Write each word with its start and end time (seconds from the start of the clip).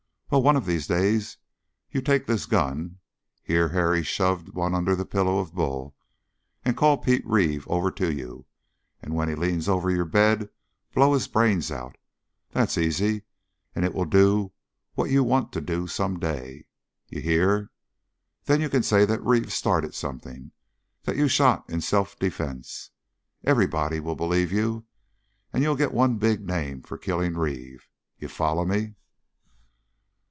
Well, 0.33 0.41
one 0.41 0.55
of 0.55 0.65
these 0.65 0.87
days 0.87 1.35
you 1.91 1.99
take 2.01 2.25
this 2.25 2.45
gun" 2.45 2.99
here 3.43 3.67
Harry 3.67 4.01
shoved 4.01 4.47
one 4.53 4.73
under 4.73 4.95
the 4.95 5.03
pillow 5.05 5.39
of 5.39 5.53
Bull 5.53 5.93
"and 6.63 6.77
call 6.77 6.99
Pete 6.99 7.25
Reeve 7.27 7.67
over 7.67 7.91
to 7.91 8.13
you, 8.13 8.45
and 9.01 9.13
when 9.13 9.27
he 9.27 9.35
leans 9.35 9.67
over 9.67 9.91
your 9.91 10.05
bed, 10.05 10.49
blow 10.95 11.11
his 11.11 11.27
brains 11.27 11.69
out! 11.69 11.97
That's 12.51 12.77
easy, 12.77 13.23
and 13.75 13.83
it'll 13.83 14.05
do 14.05 14.53
what 14.93 15.09
you'll 15.11 15.27
want 15.27 15.51
to 15.51 15.59
do 15.59 15.85
someday. 15.85 16.63
You 17.09 17.19
hear? 17.19 17.69
Then 18.45 18.61
you 18.61 18.69
can 18.69 18.83
say 18.83 19.03
that 19.03 19.25
Reeve 19.25 19.51
started 19.51 19.93
something 19.93 20.53
that 21.03 21.17
you 21.17 21.27
shot 21.27 21.69
in 21.69 21.81
self 21.81 22.17
defense. 22.17 22.91
Everybody'll 23.43 24.15
believe 24.15 24.53
you, 24.53 24.85
and 25.51 25.61
you'll 25.61 25.75
get 25.75 25.93
one 25.93 26.15
big 26.19 26.47
name 26.47 26.83
for 26.83 26.97
killing 26.97 27.35
Reeve! 27.37 27.89
You 28.17 28.29
foller 28.29 28.65
me?" 28.65 28.95